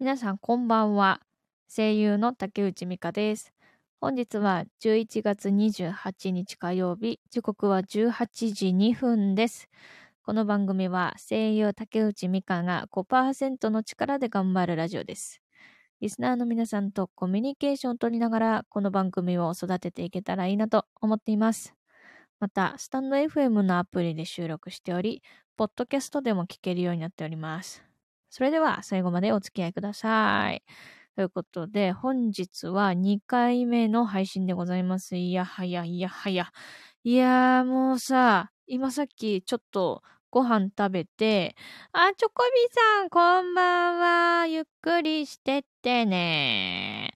[0.00, 1.20] 皆さんこんばんは。
[1.66, 3.52] 声優の竹内美香です。
[4.00, 9.68] 本日は11月28日火曜日、時刻は18時2分です。
[10.22, 15.42] この番組は声優竹内美香が5%の力で頑張るラジオです。
[16.00, 21.74] リスナーの皆さんとコミュニケーションを取りながら、この番組を育てていけたらいいなと思っています。
[22.38, 25.24] また、スタンド FM のアプリで収録しており、
[25.56, 27.87] ポッドキャストでも聞けるようになっております。
[28.30, 30.62] それでは最後までお付き合いください。
[31.16, 35.16] ということで、本日は2回目の配信でございます。
[35.16, 36.52] いやはや、いやはや。
[37.04, 41.56] いやーもうさ、今さっきちょっとご飯食べて、
[41.92, 43.98] あ、チョコビさん、こんばん
[44.42, 44.46] は。
[44.46, 47.14] ゆっくりしてってね。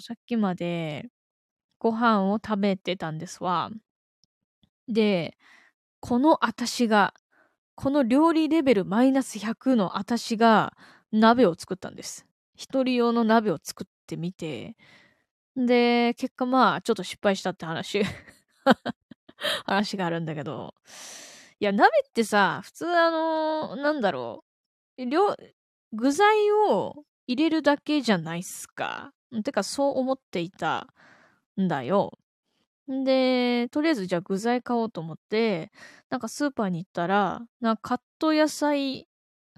[0.00, 1.08] さっきまで
[1.78, 3.70] ご飯を食べてたんですわ。
[4.88, 5.36] で、
[6.00, 7.14] この私が、
[7.82, 10.74] この料理レベルマイナス100の私が
[11.12, 12.26] 鍋を作ったんです。
[12.54, 14.76] 一人用の鍋を作ってみて、
[15.56, 18.02] で、結果まあ、ちょっと失敗したって話。
[19.64, 20.74] 話があるんだけど。
[21.58, 24.44] いや、鍋ってさ、普通あのなんだろ
[24.98, 25.02] う。
[25.94, 29.14] 具材を入れるだけじゃないっすか。
[29.42, 30.86] てか、そう思っていた
[31.58, 32.19] んだよ。
[33.04, 35.70] で、とりあえずじゃあ具材買おうと思って、
[36.10, 39.06] なんかスーパーに行ったら、なんかカット野菜、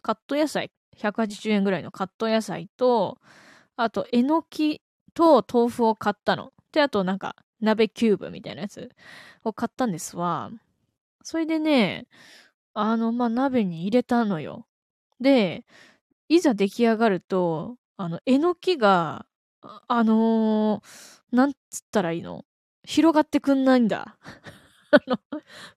[0.02, 3.19] カット野菜、180円ぐらいのカット野菜と、
[3.77, 4.83] あと、えのき
[5.14, 6.52] と豆腐を買ったの。
[6.72, 8.91] で、あとなんか、鍋キューブみたいなやつ
[9.44, 10.50] を買ったんですわ。
[11.24, 12.06] それでね、
[12.74, 14.67] あの、まあ、鍋に入れたのよ。
[15.20, 15.67] で、
[16.28, 19.27] いざ出来上がると、あの、えのきが、
[19.89, 22.44] あのーなんつったらいいの？
[22.84, 24.16] 広がってくんないんだ。
[24.92, 25.19] あの、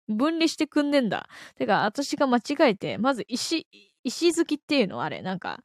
[0.07, 1.27] 分離してくんねんだ。
[1.55, 3.67] てか、私が間違えて、まず石、
[4.03, 5.63] 石突きっていうのあれ、なんか、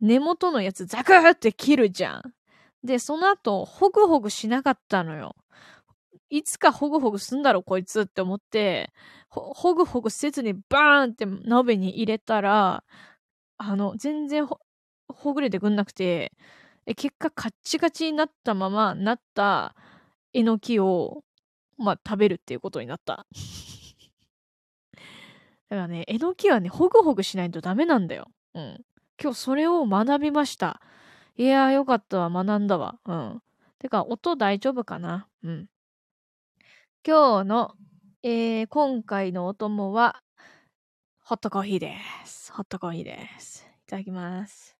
[0.00, 2.22] 根元のやつザクーって切るじゃん。
[2.84, 5.34] で、その後、ホグホグしなかったのよ。
[6.30, 8.92] いつかホグホグすんだろ、こいつって思って、
[9.30, 12.84] ホグホグせずにバーンって鍋に入れたら、
[13.58, 14.58] あの、全然ほ、
[15.08, 16.32] ほぐれてくんなくて、
[16.86, 19.74] え結果カッチカチになったまま、なった
[20.34, 21.24] えのきを、
[21.78, 23.26] まあ、食べるっていうことになった。
[25.70, 28.30] だからね、えのきはね、ホグホグしないとダメなんだよ。
[28.54, 28.84] うん。
[29.20, 30.82] 今日それを学びました。
[31.36, 32.98] いやーよかったわ、学んだわ。
[33.06, 33.42] うん。
[33.78, 35.28] てか、音大丈夫かな？
[35.42, 35.68] うん。
[37.06, 37.74] 今日の、
[38.22, 40.22] えー、今回のお供は、
[41.22, 42.52] ホットコーヒーです。
[42.52, 43.66] ホットコーヒーです。
[43.86, 44.76] いただきます。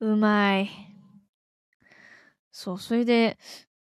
[0.00, 0.93] うまい。
[2.56, 3.36] そう、それで、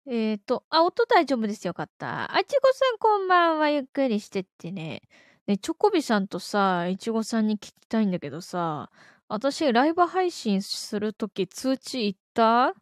[0.07, 1.65] えっ、と、あ、音大丈夫です。
[1.65, 2.35] よかった。
[2.35, 5.03] あちごさんこんばんは、ゆっくりしてってね。
[5.47, 8.91] ね、チョコビさんとさ、いちごさんに聞きたいんだけどさ、
[9.29, 12.73] 私、ライブ配信するとき通知いった？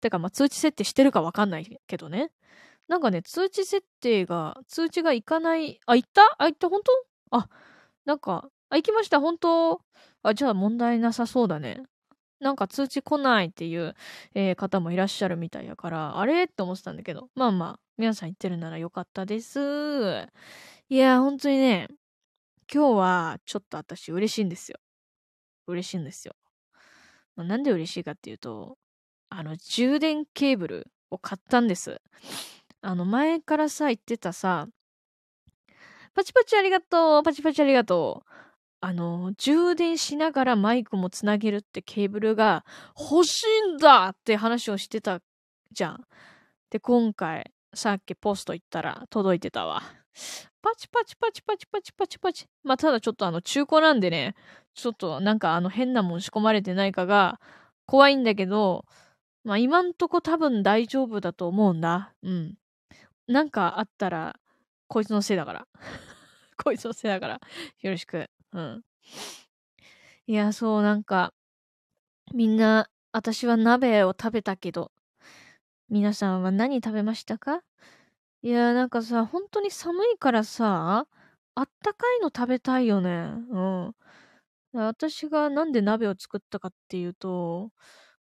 [0.00, 2.30] てか、まあ、通知設定してるかわかんないけどね。
[2.88, 6.22] なんかね、通知設定が、通知がいかない、あ、いった？
[6.38, 6.70] あ、いった？
[6.70, 6.80] 本
[7.30, 7.48] 当あ、
[8.06, 9.20] なんか、あ、行きました。
[9.20, 9.82] 本当
[10.22, 11.82] あ、じゃあ問題なさそうだね。
[12.40, 13.94] なんか通知来ないっていう、
[14.34, 16.44] えー方もいらっしゃるみたいやから、あれ？
[16.44, 19.58] って思ってたんだけど、まあまあ、皆さん言ってるならよかったです。
[20.88, 21.88] いや、本当にね、
[22.72, 24.78] 今日はちょっと私嬉しいんですよ。
[25.66, 26.34] 嬉しいんですよ。
[27.36, 28.76] まあなんで嬉しいかっていうと、
[29.28, 32.00] あの、充電ケーブルを買ったんです。
[32.82, 34.66] あの、前からさ、言ってたさ、
[36.14, 38.30] パチパチありがとう、パチパチありがとう。
[38.80, 42.64] あの、充電しながらマイクもつなげるってケーブルが
[42.98, 45.20] 欲しいんだって話をしてた
[45.72, 46.04] じゃん。
[46.70, 49.82] で、今回、さっきポスト行ったら届いてたわ。
[50.62, 52.46] パチパチパチパチパチパチパチ。
[52.64, 54.34] まあ、ただちょっとあの、中古なんでね、
[54.74, 57.40] ちょっとなんかあの変なもん仕込まれてないかが
[57.86, 58.86] 怖いんだけど、
[59.44, 62.12] まあ、今んとこ多分大丈夫だと思うんだ。
[62.22, 62.54] うん。
[63.26, 64.36] なんかあったら、
[64.86, 65.66] こいつのせいだから。
[66.62, 67.40] こいつのせいだから。
[67.80, 68.28] よろしく。
[68.52, 68.82] うん。
[70.26, 71.32] いや、そう、なんか、
[72.34, 74.92] みんな、私は鍋を食べたけど、
[75.88, 77.62] 皆さんは何食べましたか？
[78.42, 81.06] いや、なんかさ、本当に寒いからさ、
[81.56, 83.32] あったかいの食べたいよね。
[83.50, 83.94] うん。
[84.72, 87.72] 私がなんで鍋を作ったかっていうと、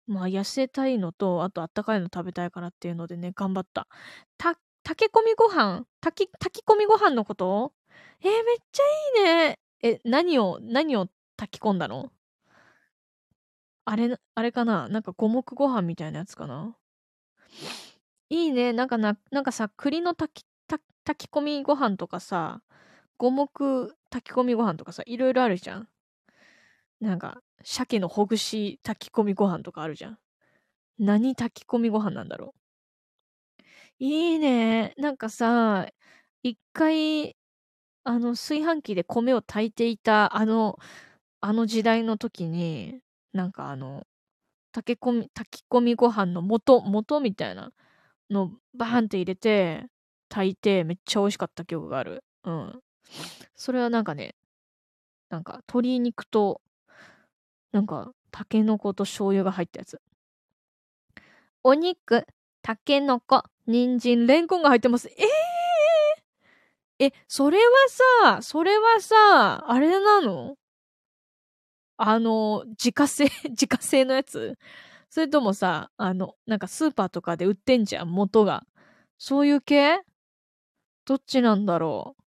[0.08, 3.88] まあ、痩せたいのと、あとあったかいの食べたいからっていうのでね、頑張った。
[4.38, 7.74] た、炊き込みご飯炊き、炊き込みご飯のこと？
[8.22, 8.84] えー、めっちゃ
[9.22, 9.60] いいね。
[9.84, 12.12] え、何を、何を炊き込んだの？
[13.86, 14.88] あれ、あれかな？
[14.88, 16.78] なんか五目ご飯みたいなやつかな？
[18.30, 18.72] いいね。
[18.72, 20.46] なんかな、なんかさ、栗の炊き、
[21.04, 22.62] 炊き込みご飯とかさ、
[23.18, 23.48] 五目
[24.10, 25.90] 炊き込みご飯とかさ、いろいろあるじゃん。
[27.02, 30.18] なんか、鮭のほぐし炊き込みご飯とかあるじゃん。
[30.98, 32.60] 何炊き込みご飯なんだろう？
[34.00, 34.94] いいね。
[34.98, 35.88] なんかさ、
[36.42, 37.36] 一回、
[38.04, 40.78] あの、炊飯器で米を炊いていた、あの、
[41.42, 43.02] あの時代の時に、
[43.34, 44.06] なんかあの、
[44.74, 47.72] 炊き込み、炊き込みご飯の素、素みたいな
[48.30, 49.86] のバーンって入れて、
[50.30, 52.24] 炊いて、めっちゃ美味しかった記憶がある。
[52.46, 52.82] うん。
[53.56, 54.36] それはなんかね、
[55.30, 56.62] なんか鶏肉と、
[57.72, 60.02] なんか、タケノコと醤油が入ったやつ。
[61.64, 62.26] お肉、
[62.62, 65.08] タケノコ、人参、レンコンが入ってます。
[65.10, 65.26] えー、
[67.04, 67.64] え、それは
[68.32, 70.56] さ、それはさ、あれなの？
[71.98, 74.58] あの、自家製、 自家製のやつ？
[75.10, 78.66] それともさ、あの、なんかスーパーとかで売ってんじゃん、元が。
[79.18, 80.02] そういう系？
[81.06, 82.24] どっちなんだろう？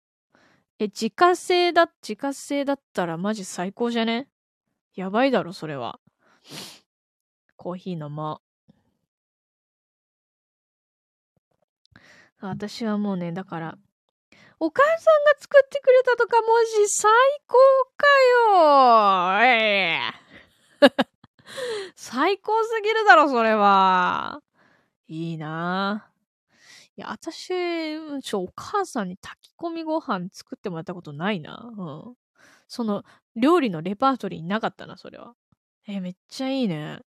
[0.78, 4.28] え、自家製だ、自家製だったらマジ最高じゃね？
[4.94, 6.00] やばいだろ、それは。
[7.56, 8.72] コーヒー飲もう。
[12.40, 13.78] 私はもうね、だから、
[14.62, 17.10] お母さんが作ってくれたとか文字最
[17.46, 17.56] 高
[17.96, 20.30] かよええ
[21.96, 24.42] 最高すぎるだろ、それは。
[25.08, 26.08] いいな
[26.96, 27.48] いや、私、
[28.22, 31.72] ちょ、お母さんに炊き込みご飯作ってもらったことないな。
[31.76, 32.14] うん。
[32.68, 33.04] その、
[33.36, 35.34] 料理のレパートリーなかったな、それは。
[35.86, 37.00] え、めっちゃいいね。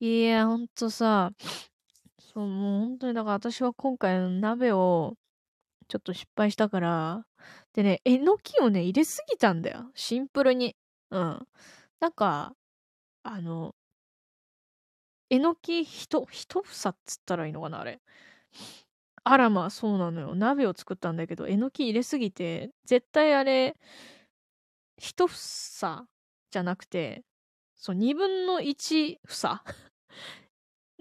[0.00, 1.32] いや、ほんとさ、
[2.18, 5.16] そう、もう本当に、だから私は今回の鍋を
[5.90, 7.26] ちょっと失敗したから、
[7.74, 9.90] でね、えのきをね、入れすぎたんだよ。
[9.94, 10.76] シンプルに。
[11.10, 11.48] うん。
[12.00, 12.54] なんか、
[13.24, 13.74] あの、
[15.30, 18.00] えのきひと、一房っつったらいいのかな、あれ。
[19.24, 20.34] あらまあ、そうなのよ。
[20.34, 23.76] 鍋を作ったんだけど、えのき入れすぎて、絶対あれ、
[24.98, 26.06] 一房
[26.50, 27.24] じゃなくて、
[27.76, 29.60] そう、二分の一房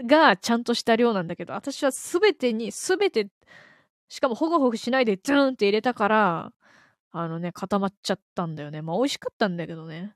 [0.06, 3.30] がちゃんとした量なんだけど、私はすべてに、すべて
[4.10, 6.54] しかもホグホグしないでズーンって入れたから、
[7.12, 8.82] あのね、固まっちゃったんだよね。
[8.82, 10.16] まあ美味しかったんだけどね。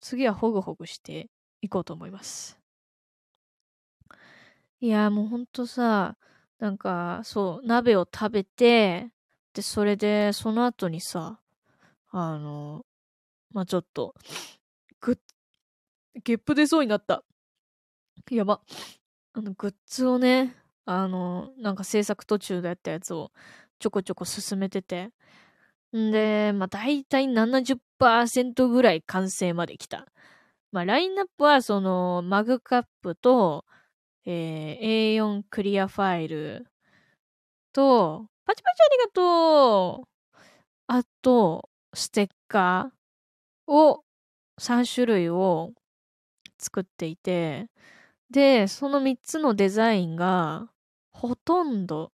[0.00, 1.30] 次はホグホグして
[1.62, 2.58] いこうと思います。
[4.80, 6.16] いや、もうほんとさ、
[6.58, 9.10] なんか、そう、鍋を食べて、
[9.54, 11.40] で、それで、その後にさ、
[12.10, 12.84] あの、
[13.52, 14.14] まあ、ちょっと、
[15.00, 15.16] ぐっ、
[16.24, 17.24] ゲップ出そうになった。
[18.30, 18.60] やば。
[19.34, 23.32] あの、グッズをね、あの、なんか制作途中でやったやつを
[23.78, 25.10] ちょこちょこ進めてて。
[25.96, 30.06] んで、まあ大体70%ぐらい完成まで来た。
[30.72, 33.64] まあラインナップはそのマグカップと、
[34.24, 36.66] えー、A4 クリアファイル
[37.72, 40.08] と、パチパチありがとう
[40.88, 44.04] あと、ステッカーを
[44.60, 45.72] 3種類を
[46.58, 47.68] 作っていて、
[48.30, 50.71] で、その3つのデザインが、
[51.12, 52.12] ほとんど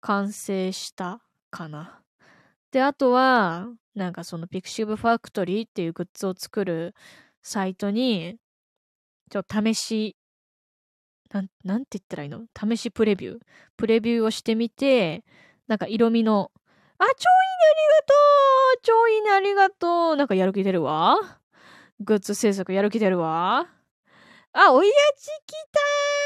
[0.00, 1.20] 完成した
[1.50, 2.02] かな。
[2.70, 6.94] で、あとは、なんかそのピクシブファクトリーっていうグッズを作る
[7.42, 8.36] サイトに、
[9.30, 10.16] ちょっと試し、
[11.32, 12.42] なん、なんて言ったらいいの？
[12.54, 13.38] 試しプレビュー。
[13.76, 15.24] プレビューをしてみて、
[15.66, 16.52] なんか色味の、
[16.98, 17.12] あ、超いいね、
[17.70, 18.14] ありがと
[18.74, 21.16] う超いいね、ありがとうなんかやる気出るわ。
[22.00, 23.66] グッズ制作やる気出るわ。
[24.52, 26.25] あ、おやじ来たー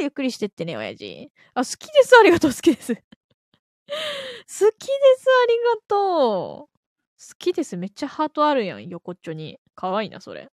[0.00, 1.30] ゆっくりしてってね、親父。
[1.54, 2.16] あ、好きです。
[2.18, 2.50] ありがとう。
[2.52, 2.94] 好きです。
[2.96, 4.66] 好きです。
[4.66, 6.78] ありがとう。
[7.18, 7.76] 好きです。
[7.76, 8.88] めっちゃハートあるやん。
[8.88, 9.58] 横っちょに。
[9.74, 10.50] かわいいな、それ。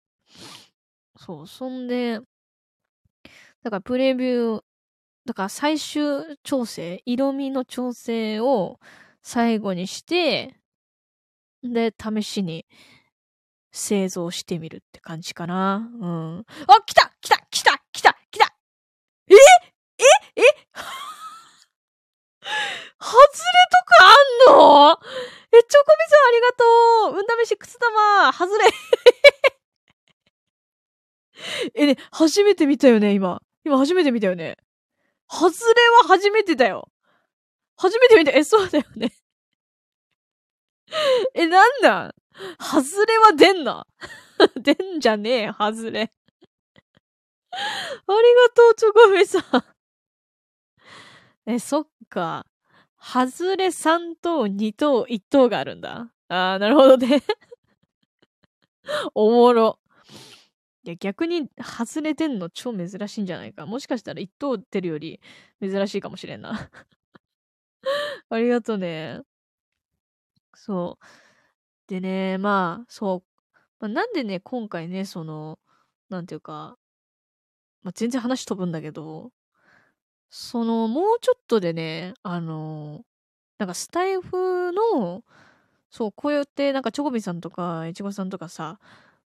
[1.18, 1.48] そう。
[1.48, 2.20] そんで、
[3.64, 4.64] だからプレビュー、
[5.26, 8.80] だから最終調整、色味の調整を
[9.24, 10.56] 最後にして、
[11.64, 12.66] で、試しに
[13.72, 15.90] 製造してみるって感じかな。
[16.00, 16.40] うん。
[16.40, 16.46] あ、
[16.86, 17.75] 来た来た来た
[19.30, 19.36] え
[20.38, 20.44] ええ
[23.00, 23.24] 外れ
[23.72, 24.14] とかあ
[24.54, 25.00] んの？
[25.52, 26.64] え、チョコビさんありがと
[27.18, 28.66] う運試しくす玉外れ
[31.76, 33.42] え、ね、初めて見たよね、今。
[33.64, 34.58] 今初めて見たよね。
[35.30, 36.90] 外れは初めてだよ。
[37.78, 38.32] 初めて見た。
[38.32, 39.12] え、そうだよね。
[41.34, 42.14] え、なんだ
[42.60, 43.88] 外れは出んな。
[44.56, 46.12] 出んじゃねえ、外れ。
[48.08, 49.44] ありがとう、チョコミさん。
[51.52, 52.46] え、そっか。
[53.00, 56.12] 外れ3等、2等、1等があるんだ。
[56.28, 57.22] あー、なるほどね。
[59.14, 59.80] おもろ。
[60.84, 63.66] いや、逆に外れてんの超珍しいんじゃないか。
[63.66, 65.20] もしかしたら1等出るより
[65.62, 66.70] 珍しいかもしれんな。
[68.30, 69.22] ありがとね。
[70.56, 71.06] そう。
[71.88, 73.58] でね、まあ、そう。
[73.80, 75.60] まあ、なんでね、今回ね、その、
[76.10, 76.78] なんていうか、
[77.86, 79.32] まあ、全然話飛ぶんだけど、
[80.30, 83.04] その、もうちょっとでね、あの、
[83.60, 85.24] なんかスタイフの、
[85.92, 88.80] そう、こうやって、なんかチョコビさんとか、いちごさんとかさ、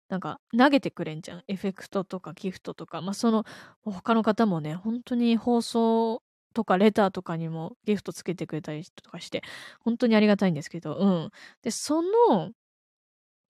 [0.09, 1.45] なんか投げてくれんじゃん。
[1.49, 3.03] エフェクトとかギフトとか。
[3.03, 3.45] まあ、その、
[3.85, 6.23] 他の方もね、本当に放送
[6.55, 9.43] とかレターとかにもギフトつけてくれたりとかして、
[9.81, 11.31] 本当にありがたいんですけど、うん。
[11.63, 12.53] で、その、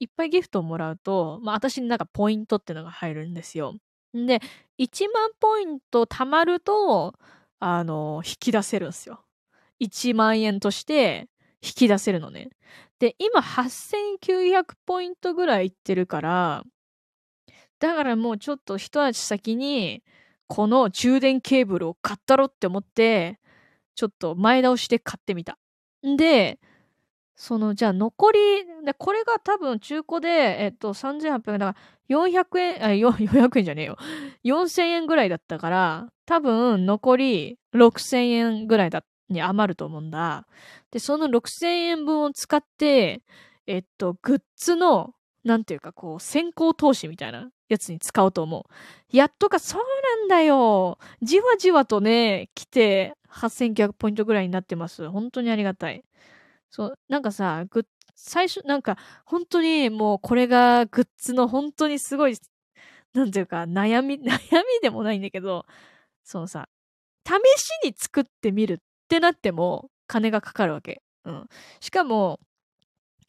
[0.01, 3.75] いっぱいギフトをもらうと、まあ、私になんかポイントってのが入るんですよ。
[4.25, 4.40] で、
[4.78, 7.14] 1万ポイント貯まると、
[7.58, 9.25] あの、引き出せるんですよ。
[9.80, 11.28] 1万円として
[11.62, 12.50] 引き出せるのね。
[12.99, 16.64] で、今8900ポイントぐらいいってるから、
[17.78, 20.02] だからもうちょっと一足先に、
[20.46, 23.38] この充電ケーブルを買ったろって思って、
[23.94, 25.58] ちょっと前倒しで買ってみた。
[26.06, 26.58] んで、
[27.37, 28.38] その、じゃあ残り、
[28.85, 30.28] で、これが多分中古で、
[30.64, 31.76] えっと、3800円だから
[32.09, 33.97] 400円、あ、400 円じゃねえよ。
[34.45, 40.47] 4000円ぐらいだったから、多分残り6000円ぐらいだ、に余ると思うんだ。
[40.90, 43.23] で、その6000円分を使って、
[43.66, 45.12] えっと、グッズの、
[45.45, 49.16] なんていうか、こう、先行投資みたいなやつに使おうと思う。
[49.16, 49.83] やっとか、そう
[50.21, 50.99] なんだよ。
[51.21, 55.11] じわじわとね、来て、8900ポイントぐらいになってます。
[55.11, 56.02] 本当にありがたい。
[56.70, 62.37] そう、なんかさ、グッ、最初、なんか、本当にもうこれがグッズの本当にすごい、
[63.14, 65.66] なんていうか、悩み、 悩みでもないんだけど、
[66.25, 66.68] そのさ、
[67.26, 71.02] 試しに作ってみるってなっても、金がかかるわけ。
[71.25, 71.49] うん。
[71.80, 72.40] しかも、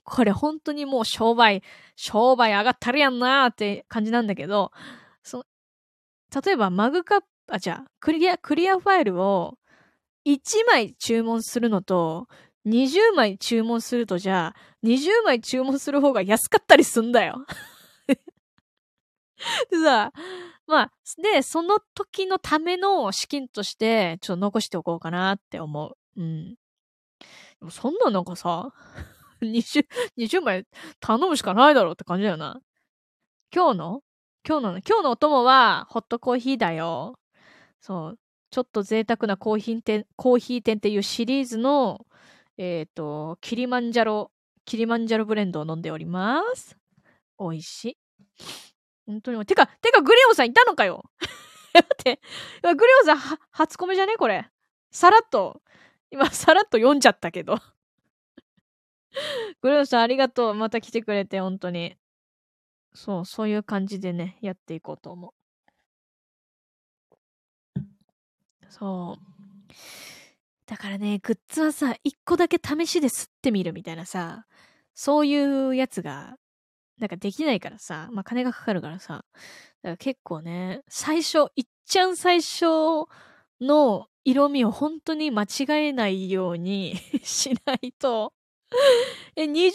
[0.03, 1.63] これ本当にもう商売、
[1.95, 4.71] 商売上がったるやんなーって感じなんだけど、
[5.23, 5.45] そ
[6.45, 9.57] 例えばマグカップ、あ、じゃあ、クリア、クリアファイルを
[10.25, 12.27] 1枚注文するのと、
[12.67, 17.45] 20枚注文するとじゃあ、20枚注文する方が安かったりすんだよ。
[19.71, 20.11] でさ、
[20.65, 26.21] まあ、で、その時のための資金として、ちょっと残しておこうかなって思う。
[26.21, 26.55] うん。
[27.69, 28.73] そんななんかさ、
[29.41, 30.65] 20、20枚
[30.99, 32.59] 頼むしかないだろうって感じだよな。
[33.53, 34.03] 今日の
[34.47, 37.17] 今日の、今日のお供はホットコーヒーだよ。
[37.79, 38.19] そう。
[38.49, 42.05] ちょっと贅沢なコーヒー店、コーヒー店っていうシリーズの、
[42.57, 44.31] えっ、ー、と、キリマンジャロ、
[44.65, 46.75] キリマンジャロブレンドを飲んでおります。
[47.39, 47.97] 美味しい。
[49.05, 49.45] 本当に。
[49.45, 51.03] てか、てか、グレオさんいたのかよ
[51.73, 52.19] 待って。
[52.63, 53.17] グレオさん、
[53.51, 54.17] 初コメじゃね？
[54.17, 54.49] これ。
[54.89, 55.61] さらっと、
[56.09, 57.59] 今、さらっと読んじゃったけど。
[59.61, 60.53] グレオさん、ありがとう。
[60.55, 61.95] また来てくれて、本当に。
[62.93, 65.33] そう、そういう感じでね、やっていこうと思う。
[68.69, 69.73] そう。
[70.67, 74.45] だからね、グッズはさ、一個だけ試しで吸ってみるみたいなさ、
[74.93, 76.35] そういうやつが
[76.99, 82.65] なんかできないからさ、まあ金がかかるからさ、だから結構ね、最初、いっちゃん最初
[83.61, 88.33] の色味を本当に間違えないように しないと、
[89.37, 89.71] え、20枚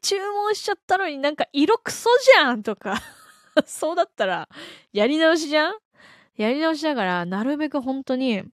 [0.00, 3.02] 注文しちゃったのになんか色クソじゃんとか
[3.64, 4.48] そうだったら、
[4.92, 5.74] やり直しじゃん？
[6.36, 8.44] やり直しだから、なるべく本当に、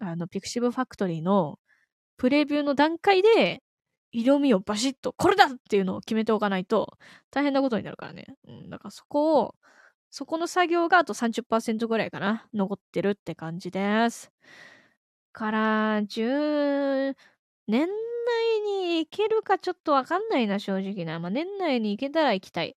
[0.00, 1.58] あの、ピクシブファクトリーの
[2.16, 3.62] プレビューの段階で、
[4.12, 6.98] 色味をバシッと、これだっていうのを決めておかないと
[7.30, 8.26] 大変なことになるからね。
[8.46, 9.54] うん、だからそこを、
[10.10, 14.32] そこの作業があと30%ぐらいかな、残ってるって感じです。
[15.32, 17.16] から、10、
[17.68, 21.20] 年内に行けるかちょっとわかんないな、正直な。
[21.20, 22.76] まあ、年内に行けたら行きたい。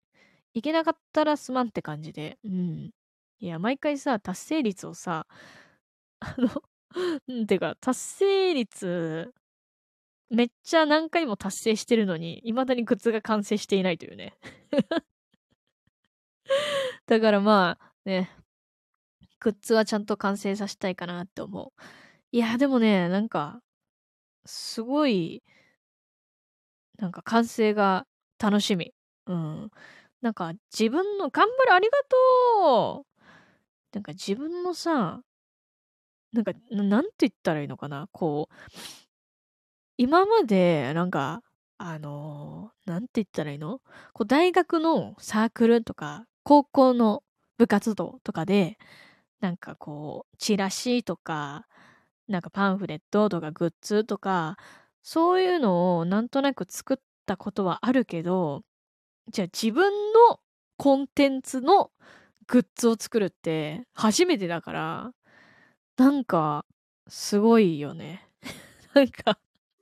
[0.54, 2.40] 行けなかったらすまんって感じで。
[2.44, 2.92] うん。
[3.40, 5.28] いや、毎回さ、達成率をさ、
[6.20, 6.50] あの、
[7.28, 9.34] う んてか、達成率
[10.30, 14.36] めっちゃ何回も達成してるのに、未だにグッズが完成していないというね。
[17.08, 18.30] だからまあ、ね、
[19.40, 21.82] グッズはちゃんと完成させたいかなって思う。
[22.32, 23.62] いや、でもね、なんか、
[24.46, 25.44] すごい、
[26.98, 28.06] なんか完成が
[28.40, 28.94] 楽しみ。
[29.28, 29.72] うん。
[30.22, 33.24] なんか自分の、頑張るありがとう
[33.94, 35.22] なんか自分のさ、
[36.34, 38.08] なんか、なんて言ったらいいのかな？
[38.12, 38.56] こう、
[39.98, 41.42] 今まで、なんか、
[41.78, 43.80] あのー、なんて言ったらいいの？
[44.14, 47.24] こう大学のサークルとか、高校の
[47.58, 48.78] 部活動とかで、
[49.40, 51.66] なんかこう、チラシとか、
[52.28, 54.58] なんかパンフレットとかグッズとか、
[55.02, 58.62] そういうのをなんとなく作ったことはあるけど、
[59.32, 59.92] じゃあ自分
[60.30, 60.40] の
[60.78, 61.92] コンテンツの
[62.48, 65.12] グッズを作るって初めてだから、
[66.00, 66.66] なんか、
[67.10, 68.26] すごいよね。
[68.96, 69.38] なんか、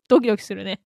[0.08, 0.82] ドキドキするね。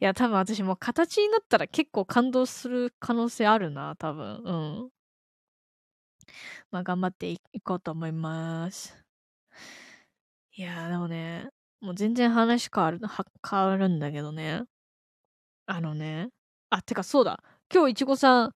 [0.00, 4.36] いや、多分私も形になったら結構感動する可能性あるな、多分。
[4.44, 4.52] う
[4.86, 4.90] ん。
[6.70, 8.96] まあ、頑張っていこうと思います。
[10.52, 11.48] いやでもね、
[11.80, 14.62] もう全然話変わる、は変わるんだけどね。
[15.66, 16.28] あのね。
[16.70, 17.42] あ、てかそうだ。
[17.72, 18.54] 今日いちごさん、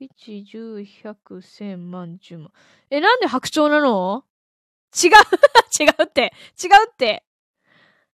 [0.00, 2.50] 1、10、100、千万、十万。
[2.90, 4.24] え、なんで白鳥なの？
[4.94, 5.10] 違う
[5.82, 6.32] 違うって。
[6.62, 7.24] 違うって。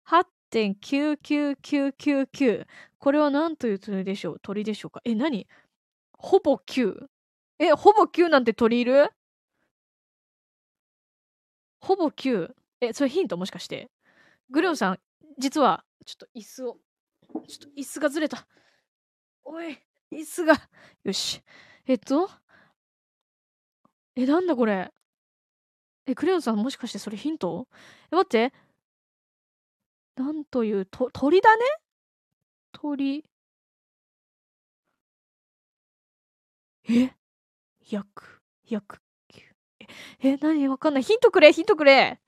[0.07, 2.67] 8.99999。
[2.99, 4.41] これは何という鳥でしょう？
[4.41, 5.01] 鳥でしょうか？
[5.05, 5.47] え、何？
[6.19, 7.07] ほぼ9。
[7.59, 9.11] え、ほぼ9なんて鳥いる？
[11.81, 12.51] ほぼ9。
[12.81, 13.91] え、それヒントもしかして。
[14.51, 14.99] グレオさん、
[15.39, 16.77] 実は、ちょっと椅子を、
[17.49, 18.47] ちょっと椅子がずれた。
[19.45, 19.79] おい、
[20.13, 20.55] 椅子が。
[21.05, 21.43] よし。
[21.87, 22.31] えっと、
[24.17, 24.93] え、なんだこれ？
[26.07, 27.69] え、クレヨンさんもしかしてそれヒント？
[28.13, 28.53] え、待って。
[30.17, 31.65] なんという、と、鳥だね？
[32.73, 33.25] 鳥。
[36.89, 37.11] え？
[37.91, 39.43] 約、約9。
[40.21, 40.69] え、え、何？
[40.69, 41.03] わかんない。
[41.03, 42.21] ヒントくれヒントくれ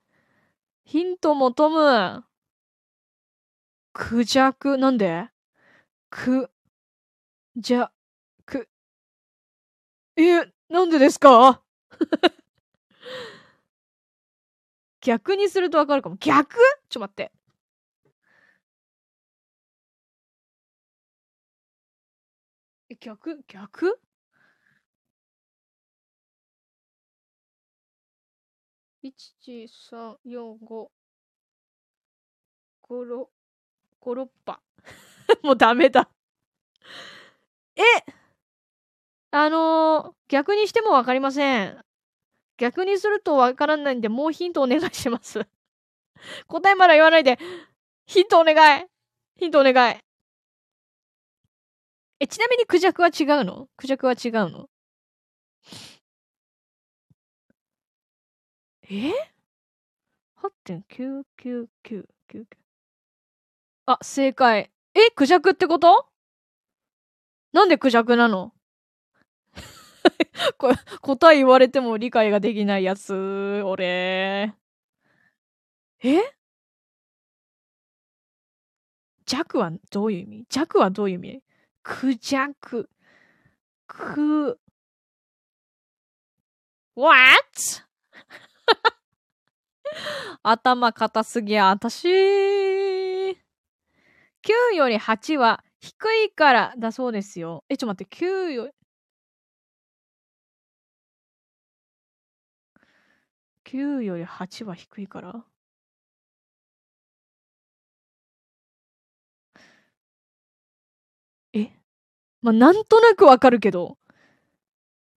[0.85, 2.25] ヒント求む。
[3.95, 5.29] クジャク、なんで？
[6.11, 6.51] く、
[7.57, 7.93] じゃ、
[10.17, 11.61] え、なんでですか？
[15.03, 16.17] 逆にするとわかるかも。
[16.17, 16.57] 逆？
[16.89, 17.31] ちょ待って。
[22.91, 23.43] え、逆？
[23.49, 23.99] 逆
[29.03, 30.91] ？1、3、4、5、
[32.83, 33.29] 5、6、
[34.01, 34.61] 5、6波。
[35.43, 36.09] もうダメだ
[37.77, 37.83] え
[39.37, 41.85] あのー、逆にしてもわかりません。
[42.57, 45.45] 逆にするとわからないんで、もうヒントお願いします。
[46.47, 47.41] 答えまだ言わないで。
[48.07, 48.87] ヒントお願い。
[49.37, 49.99] ヒントお願い。
[52.21, 53.69] え、ちなみにクジャクは違うの？
[53.77, 54.71] クジャクは違うの？
[58.89, 59.11] え
[60.37, 62.47] ?8.99999。
[63.87, 64.71] あ、正解。
[64.95, 66.09] え、クジャクってこと？
[67.53, 68.54] なんでクジャクなの？
[71.01, 74.55] 答え言われても理解ができないやつ、俺。
[76.03, 76.35] え？
[79.27, 80.47] 弱はどういう意味？
[80.49, 81.43] 弱はどういう意味？
[81.83, 82.89] クジャク。
[83.87, 84.59] く、
[86.97, 87.15] what?
[90.43, 92.09] 頭硬すぎや、あたし。
[92.09, 93.37] 9
[94.75, 95.95] より8は低
[96.27, 97.65] いからだそうですよ。
[97.69, 98.73] え、ちょっと待って、9より、
[103.65, 105.45] 9より8は低いから
[111.53, 111.71] え？
[112.43, 113.99] まあ、なんとなくわかるけど、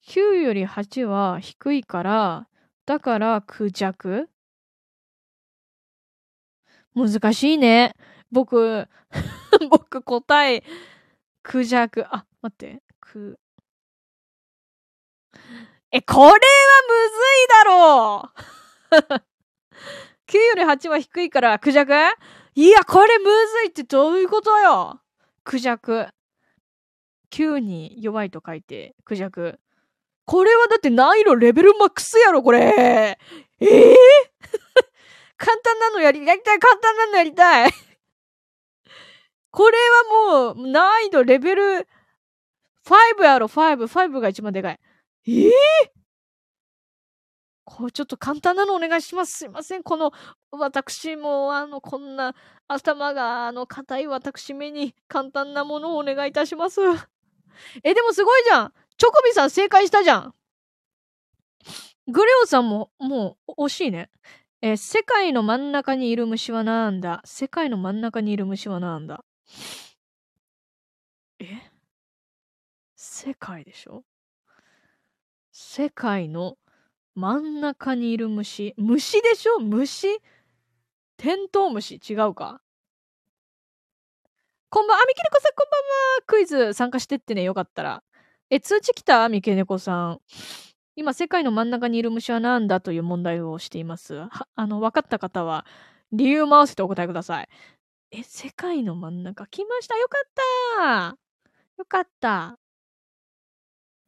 [0.03, 2.47] 9より8は低いから、
[2.86, 4.29] だから空弱？
[6.95, 7.95] 難しいね。
[8.31, 8.88] 僕、
[9.69, 10.63] 僕答え、
[11.43, 12.05] 空弱。
[12.15, 12.83] あ、待って。
[13.01, 13.38] 空。
[15.91, 16.38] え、これはむ
[17.10, 18.32] ずいだろ
[18.91, 19.23] う
[20.28, 21.93] 9より8は低いからクジャク
[22.56, 25.00] いや、これむずいってどういうことよ
[25.43, 26.08] クジャク。
[27.32, 29.60] 9に弱いと書いて、クジャク。
[30.26, 32.60] これはだって難易度レベルマックスやろ、これ。
[32.60, 33.17] え
[33.62, 33.95] えー、
[35.38, 37.71] 簡単なのやり、やりたい、簡単なのやりたい。
[39.52, 39.78] これ
[40.26, 41.88] はもう、難易度レベル
[42.84, 43.88] 5やろ、5。
[43.88, 44.80] 5が一番でかい。
[45.27, 45.51] ええー、
[47.65, 49.39] こう、ちょっと簡単なのお願いします。
[49.39, 49.83] すいません。
[49.83, 50.13] この、
[50.51, 52.33] 私も、あの、こんな、
[52.67, 56.79] 頭が、あの、硬い私めに、簡単なものをお願いいたします。
[57.83, 58.73] え、でもすごいじゃん。
[58.97, 60.33] チョコビさん正解したじゃん。
[62.07, 64.09] グレオさんも、もう、惜しいね。
[64.61, 67.21] え、世界の真ん中にいる虫はなんだ？
[67.25, 69.23] 世界の真ん中にいる虫はなんだ？
[71.39, 71.71] え？
[72.95, 74.03] 世界でしょ？
[75.60, 76.56] 世界の
[77.15, 78.76] 真ん中にいる虫。
[78.78, 79.58] 虫でしょ？
[79.60, 80.08] 虫？
[81.17, 81.96] テントウムシ？
[81.96, 82.62] 違うか？
[84.70, 86.24] こんばんは、みきねこさんこんばんは。
[86.28, 88.04] クイズ参加してってね、よかったら。
[88.52, 89.30] え、通知来た？
[89.30, 90.22] みけねこさん。
[90.96, 92.80] 今、世界の真ん中にいる虫は何だ？
[92.80, 94.22] という問題をしています。
[94.54, 95.65] あの、分かった方は、
[96.12, 97.50] 理由も合わせてお答えください。
[98.12, 99.48] え、世界の真ん中？
[99.48, 100.30] 来ましたよかっ
[100.76, 101.17] た
[101.80, 102.60] よかった。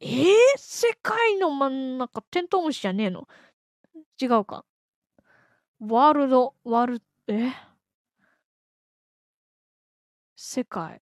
[0.02, 3.28] えー、世界の真ん中、テントウムシじゃねえの？
[4.20, 4.64] 違うか。
[5.80, 7.52] ワールド、ワール、え？
[10.36, 11.00] 世界。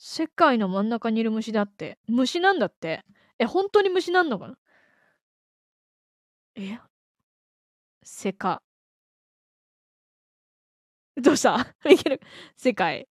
[0.00, 1.98] 世界の真ん中にいる虫だって。
[2.06, 3.04] 虫なんだって？
[3.38, 4.56] え、本当に虫なんのかな？
[6.56, 6.78] え？
[8.02, 8.58] 世界。
[11.16, 11.74] どうした？
[11.90, 12.20] いける？
[12.56, 13.08] 世界。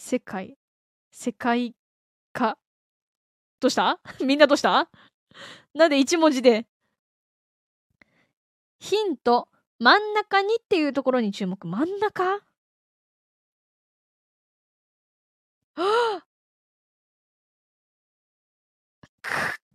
[0.00, 0.56] 世界。
[1.10, 1.74] 世界
[2.32, 2.56] 化。
[3.58, 3.98] どうした？
[4.24, 4.88] みんなどうした？
[5.74, 6.66] なんで一文字で？
[8.78, 9.48] ヒント、
[9.80, 11.66] 真ん中にっていうところに注目。
[11.66, 12.44] 真ん中？
[15.74, 16.24] はあ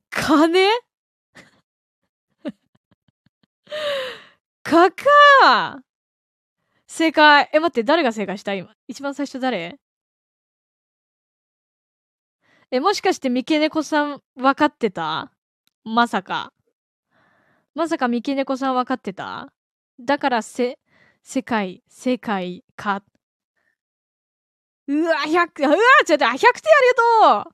[0.09, 0.69] 金？
[4.63, 5.83] かか
[6.87, 7.49] 正解。
[7.53, 8.53] え、待って、誰が正解した？
[8.53, 8.73] 今。
[8.87, 9.79] 一番最初誰？
[12.73, 15.31] え、もしかして三毛猫さん分かってた？
[15.83, 16.51] まさか。
[17.75, 19.53] まさか三毛猫さん分かってた？
[19.99, 20.79] だからせ、
[21.21, 23.03] 世界、世界か。
[24.87, 26.39] うわ、100、うわ、ちょっと、100点あり
[27.35, 27.53] がとう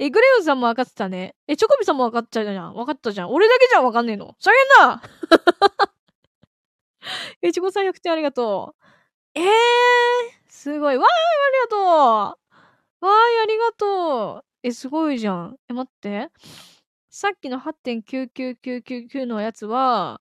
[0.00, 1.36] え、グレオンさんも分かってたね。
[1.46, 2.74] え、チョコビさんも分かっちゃうじゃん。
[2.74, 3.32] 分かったじゃん。
[3.32, 4.34] 俺だけじゃん分かんねえの？
[4.40, 5.00] そげんな
[7.40, 8.74] え、チョコさん100点ありがと
[9.36, 9.38] う。
[9.38, 9.44] えー、
[10.48, 10.96] すごい。
[10.96, 11.78] わーい、ありがとう。
[13.06, 13.10] わーい、
[13.44, 14.44] ありがとう。
[14.66, 15.56] え、すごいじゃん。
[15.68, 16.30] え、待って。
[17.08, 20.20] さっきの8.99999のやつは、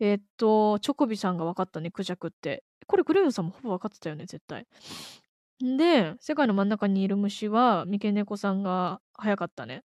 [0.00, 2.64] えっと、チョコビさんが分かったね、クジャクって。
[2.88, 4.66] これ、グレオンさんもほぼ分かってたよね、絶対。
[5.60, 9.84] で、世界の真ん中にいる虫は、三毛猫さんが早かったね。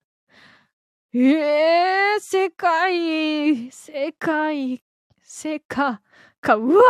[1.14, 4.82] ええー、世界、世界、
[5.22, 6.00] 世界、
[6.42, 6.84] か、うわ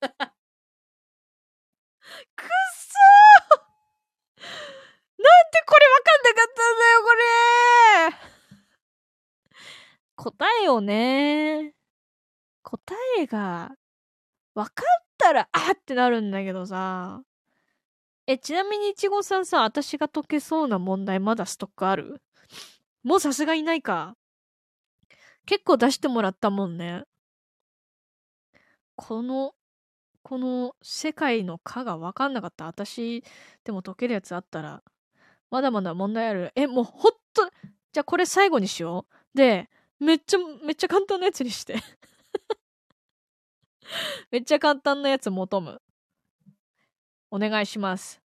[0.00, 0.08] ー
[2.36, 3.07] くっそー
[5.58, 7.14] なんでこれわかんなかったんだよ、こ
[8.14, 8.18] れ
[10.16, 11.74] 答えをね、
[12.62, 13.72] 答えが、
[14.54, 17.22] わかったら、あってなるんだけどさ、
[18.26, 22.20] え、ちなみにいちごさんさ、私が解けそうな問題まだストックある？
[23.02, 24.16] もうさすがいないか。
[25.46, 27.04] 結構出してもらったもんね。
[28.96, 29.54] この、
[30.22, 32.66] この世界の科がわかんなかった。
[32.66, 33.24] 私
[33.64, 34.82] でも解けるやつあったら、
[35.50, 36.52] まだまだ問題ある。
[36.54, 37.50] え、もうほんと、
[37.92, 39.36] じゃあこれ最後にしよう。
[39.36, 41.76] で、めっちゃ、めっちゃ簡単なやつにして。
[44.30, 45.80] めっちゃ簡単なやつ求む。
[47.30, 48.20] お願いします。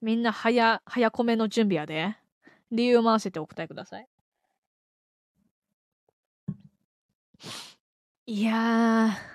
[0.00, 2.16] みんな早、早込めの準備やで。
[2.70, 4.08] 理由を回せてお答えください。
[8.26, 9.34] いやー。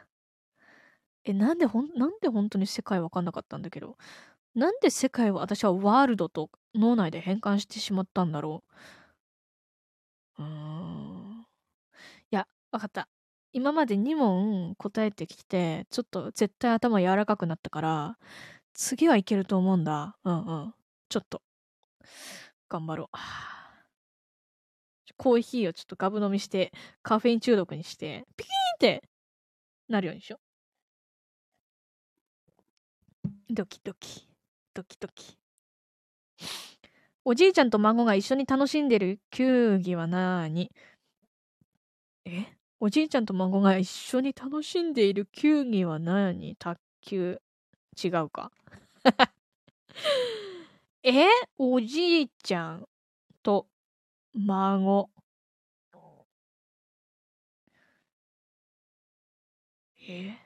[1.25, 3.97] え、なんでほん、なんで本当に世界わかんなかったんだけど。
[4.55, 8.63] なんで世界を私はワールドと脳内で変換してしまったんだろ
[10.37, 10.43] う？
[10.43, 11.45] うーん。
[12.31, 13.09] いや、わかった。
[13.53, 18.17] 今まで2問答えてきて、ちょっと絶対頭柔らかくなったから、
[18.73, 20.17] 次はいけると思うんだ。
[20.25, 20.75] うんうん。
[21.09, 21.41] ちょっと、
[22.69, 23.17] 頑張ろう。
[25.17, 26.71] コーヒーをちょっとガブ飲みして、
[27.03, 28.55] カフェイン中毒にして、ピキーン
[28.99, 29.09] って
[29.89, 30.39] なるようにしよう。
[33.53, 34.28] ドキドキ、
[34.79, 35.37] ドキドキ。
[37.25, 40.71] おじいちゃんと孫が一緒に楽しんでる球技はなーに？
[42.23, 42.45] え？
[42.79, 47.41] おじいちゃんと孫が一緒に楽しんでいる球技は何卓球？
[48.01, 48.53] 違うか。
[51.03, 51.25] え？
[51.57, 52.87] おじいちゃん
[53.43, 53.67] と
[54.33, 55.09] 孫？
[60.07, 60.37] え？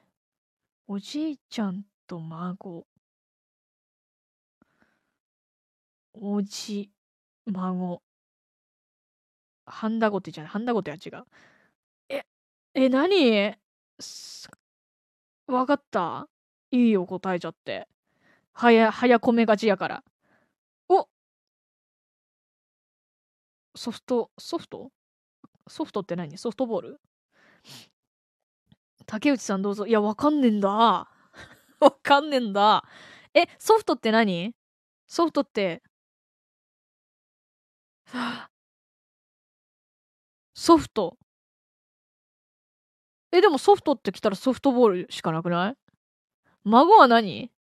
[0.88, 2.88] おじいちゃんと孫？
[6.14, 6.92] おじ、
[7.46, 8.02] 孫。
[9.66, 10.52] ハンダゴテじゃない。
[10.52, 11.26] ハンダゴテは違う。
[12.10, 12.24] え、
[12.76, 13.56] え、何？
[15.48, 16.28] わかった？
[16.72, 17.88] いいよ、答えちゃって。
[18.54, 20.04] はや、早込めがちやから。
[20.90, 21.08] お
[23.76, 24.92] ソフト、ソフト？
[25.68, 26.38] ソフトって何？
[26.38, 27.02] ソフトボール？
[29.06, 29.88] 竹内さんどうぞ。
[29.88, 30.70] いや、わかんねえんだ。
[31.80, 32.84] わかんねえんだ。
[33.34, 34.54] え、ソフトって何？
[35.08, 35.82] ソフトって、
[40.54, 41.18] ソフト。
[43.32, 45.76] え、でもソフトって来たらソフトボールしかなくない？
[46.64, 47.52] 孫は何？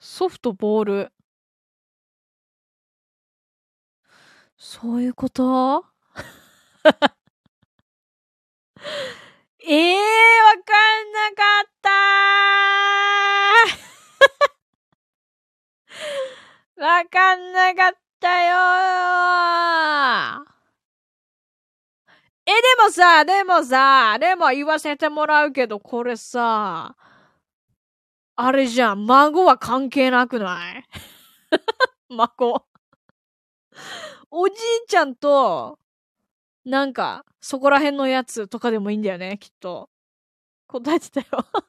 [0.00, 1.12] ソフトボール。
[4.56, 5.84] そういうこと？
[9.60, 13.27] え えー、わかんなかった
[16.78, 18.54] わかんなかったよ
[22.46, 26.96] え、でもさ、でもさ、でも言わせてもらうけど、これさ、
[28.36, 30.84] あれじゃん、孫は関係なくない？
[32.10, 32.64] 孫。
[34.30, 35.78] おじいちゃんと、
[36.64, 39.90] なんか、そこら辺のやつとかでもいいんだよね、きっと。
[40.68, 41.26] 答えてたよ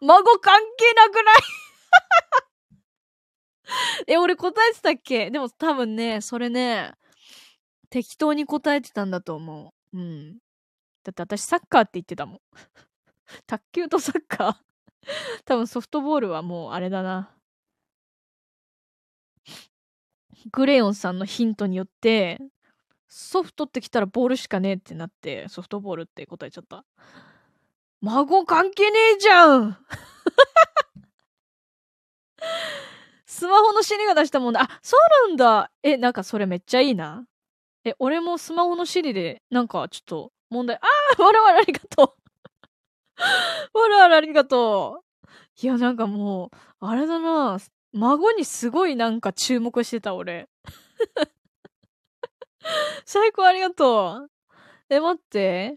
[0.00, 1.65] 孫関係なくない？
[4.06, 5.30] え、俺答えてたっけ？
[5.30, 6.92] でも多分ね、それね、
[7.90, 9.98] 適当に答えてたんだと思う。
[9.98, 10.38] うん。
[11.04, 12.40] だって私サッカーって言ってたもん。
[13.46, 14.56] 卓球とサッカー
[15.44, 17.32] 多分ソフトボールはもうあれだな。
[20.52, 22.38] グレヨンさんのヒントによって、
[23.08, 26.84] ソフトってきたらボールしかねえってなって、ソフトボールって答えちゃった。
[28.00, 29.78] 孫関係ねえじゃん
[33.26, 34.62] スマホのシリが出したもんだ。
[34.62, 35.70] あ、そうなんだ。
[35.82, 37.26] え、なんかそれめっちゃいいな。
[37.84, 40.80] え、俺もスマホのシリで、なんかちょっと問題、あ
[41.18, 42.16] あわらわらありがと
[43.74, 45.04] う わらわらありがとう
[45.62, 47.58] いや、なんかもう、あれだな。
[47.92, 50.48] 孫にすごいなんか注目してた、俺。
[53.06, 54.30] 最高ありがとう。
[54.88, 55.76] え、待って。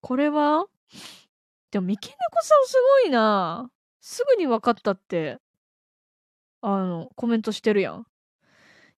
[0.00, 0.66] これは？
[1.70, 3.70] でも、三毛猫さんすごいな。
[4.08, 5.38] すぐに分かったって、
[6.60, 8.06] あの、コメントしてるやん。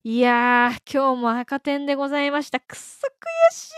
[0.04, 2.60] いやー、今日も赤点でございました。
[2.60, 3.06] くっそ
[3.50, 3.74] 悔しい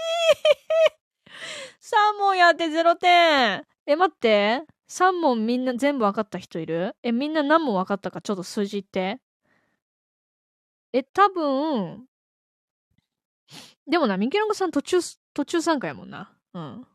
[1.81, 4.65] 3問やって0点え、待って。
[4.89, 6.97] 3問みんな全部分かった人いる？
[7.05, 9.21] え、みんな何問分かったかちょっと数字言って。
[10.93, 12.07] え、多分、
[13.87, 14.99] でもな、ミケロンゴさん途中、
[15.35, 16.37] 途中参加やもんな。
[16.55, 16.87] うん。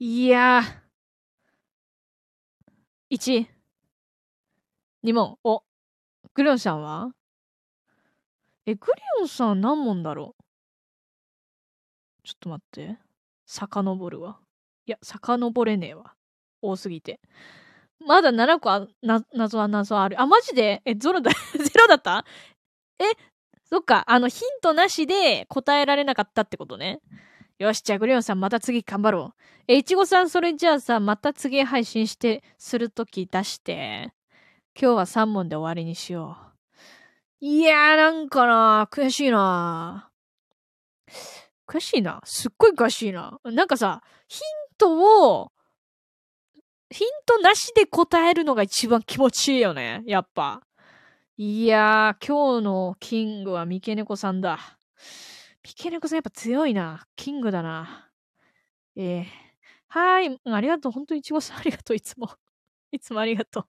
[0.00, 0.87] いやー。
[3.10, 3.48] 1、
[5.02, 5.38] 2問。
[5.44, 5.62] お、
[6.34, 7.12] グリオンさんは？
[8.66, 10.42] え、グリオンさん何問だろう？
[12.24, 12.98] ちょっと待って。
[13.46, 14.38] 遡るわ。
[14.86, 16.12] いや、遡れねえわ。
[16.62, 17.20] 多すぎて。
[18.06, 20.20] まだ7個あ、な、謎は謎ある。
[20.20, 20.82] あ、マジで？
[20.84, 22.24] え、ゾロだ、 ゼロだった？
[22.98, 23.04] え、
[23.64, 27.00] そっか、あの、ヒントなしで答えられなかったってことね。
[27.58, 29.42] よし、じゃあグレヨンさんまた次頑張ろう。
[29.66, 34.12] え、いちごさんそれじゃあさ、また次配信して、するとき出して。
[34.80, 36.36] 今日は3問で終わりにしよ
[37.40, 37.44] う。
[37.44, 40.10] いやーなんかな悔しいな
[41.66, 42.20] 悔しいな？
[42.24, 43.38] すっごい悔しいな。
[43.44, 44.42] なんかさ、ヒン
[44.78, 45.52] トを、
[46.90, 50.02] ヒントなしで答えるのが一番気持ちいいよね。
[50.06, 50.62] やっぱ。
[51.36, 54.78] いやー、今日のキングは三毛猫さんだ。
[55.68, 57.06] 三毛猫さんやっぱ強いな。
[57.14, 58.08] キングだな。
[58.96, 59.24] えー、
[59.88, 60.40] はい。
[60.42, 60.92] ありがとう。
[60.92, 61.96] 本当にいちごさん ありがとう。
[61.96, 62.30] いつも。
[62.90, 63.66] いつもありがとう。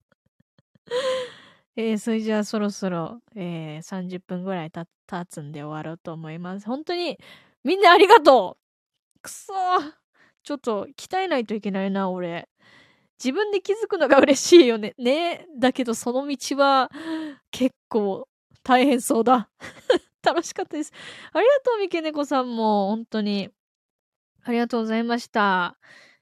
[1.76, 4.88] えー、それじゃあそろそろ、えー、30分ぐらい経
[5.28, 6.66] つんで終わろうと思います。
[6.66, 7.18] 本当に、
[7.66, 8.58] みんなありがと
[9.18, 9.54] うくそ
[10.44, 12.48] ちょっと鍛えないといけないな、俺。
[13.22, 14.96] 自分で気づくのが嬉しいよね。
[14.98, 15.48] ね。
[15.58, 16.90] だけどその道は
[17.52, 18.30] 結構
[18.64, 19.50] 大変そうだ。
[20.24, 20.92] 楽しかったです。
[21.34, 22.88] ありがとう、三毛猫さんも。
[22.88, 23.50] 本当に。
[24.44, 25.78] ありがとうございました。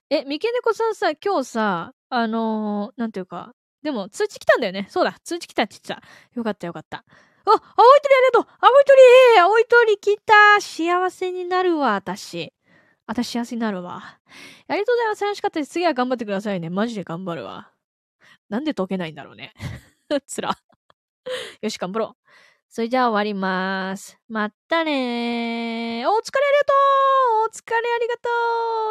[0.09, 4.87] え、三毛猫さんさ、今日さ、あのー、なんていうか、でも、通知来たんだよね。
[4.89, 6.01] そうだ、通知来たって言ってた。
[6.35, 6.97] よかったよかった。
[6.97, 7.03] あ、
[7.45, 12.53] 青い鳥ありがとう青い鳥青い鳥来た幸せになるわ、私。
[13.05, 14.19] 私幸せになるわ。
[14.67, 15.23] ありがとうございます。
[15.23, 15.71] 楽しかったです。
[15.71, 16.69] 次は頑張ってくださいね。
[16.69, 17.71] マジで頑張るわ。
[18.49, 19.53] なんで解けないんだろうね。
[20.27, 20.57] つら。
[21.61, 22.27] よし、頑張ろう。
[22.69, 24.19] それじゃあ終わります。
[24.27, 26.09] まったねー。
[26.09, 26.73] お疲れありがと
[27.43, 28.29] うお疲れありがと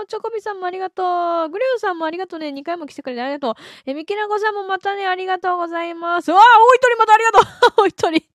[0.02, 2.48] うチョコビさんもありがとうグレオさんもありがとうね。
[2.48, 3.54] 2回も来てくれてありがとう。
[3.84, 6.30] え、ミキナゴさんもまたね、ありがとうございます。
[6.30, 7.42] わあ青い鳥またありがとう
[7.82, 8.28] 青い鳥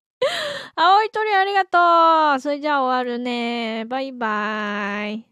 [0.76, 3.84] 青い鳥ありがとうそれじゃあ終わるね。
[3.86, 5.31] バイバーイ。